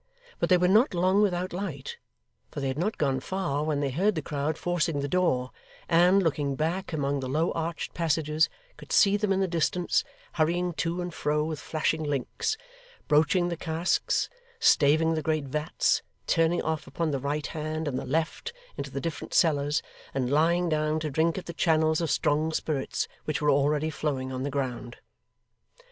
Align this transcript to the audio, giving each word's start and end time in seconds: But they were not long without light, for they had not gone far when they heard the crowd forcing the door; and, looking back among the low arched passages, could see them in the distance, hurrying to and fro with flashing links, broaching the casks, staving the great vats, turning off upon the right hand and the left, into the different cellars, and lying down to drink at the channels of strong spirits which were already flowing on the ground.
But 0.39 0.49
they 0.49 0.57
were 0.57 0.67
not 0.67 0.95
long 0.95 1.21
without 1.21 1.53
light, 1.53 1.97
for 2.49 2.59
they 2.59 2.69
had 2.69 2.77
not 2.79 2.97
gone 2.97 3.19
far 3.19 3.63
when 3.63 3.81
they 3.81 3.91
heard 3.91 4.15
the 4.15 4.23
crowd 4.23 4.57
forcing 4.57 4.99
the 4.99 5.07
door; 5.07 5.51
and, 5.87 6.23
looking 6.23 6.55
back 6.55 6.91
among 6.91 7.19
the 7.19 7.29
low 7.29 7.51
arched 7.51 7.93
passages, 7.93 8.49
could 8.77 8.91
see 8.91 9.15
them 9.15 9.31
in 9.31 9.41
the 9.41 9.47
distance, 9.47 10.03
hurrying 10.33 10.73
to 10.73 11.01
and 11.03 11.13
fro 11.13 11.43
with 11.43 11.59
flashing 11.59 12.03
links, 12.03 12.57
broaching 13.07 13.49
the 13.49 13.55
casks, 13.55 14.27
staving 14.59 15.13
the 15.13 15.21
great 15.21 15.45
vats, 15.45 16.01
turning 16.25 16.63
off 16.63 16.87
upon 16.87 17.11
the 17.11 17.19
right 17.19 17.45
hand 17.45 17.87
and 17.87 17.99
the 17.99 18.03
left, 18.07 18.53
into 18.77 18.89
the 18.89 19.01
different 19.01 19.35
cellars, 19.35 19.83
and 20.15 20.31
lying 20.31 20.67
down 20.67 20.99
to 20.99 21.11
drink 21.11 21.37
at 21.37 21.45
the 21.45 21.53
channels 21.53 22.01
of 22.01 22.09
strong 22.09 22.51
spirits 22.51 23.07
which 23.25 23.39
were 23.39 23.51
already 23.51 23.91
flowing 23.91 24.31
on 24.31 24.41
the 24.41 24.49
ground. 24.49 24.97